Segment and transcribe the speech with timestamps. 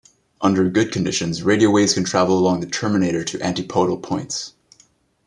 [0.41, 4.53] Under good conditions, radio waves can travel along the terminator to antipodal points.